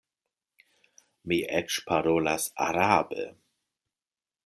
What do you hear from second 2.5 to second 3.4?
arabe.